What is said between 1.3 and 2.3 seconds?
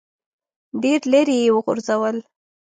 یې وغورځول.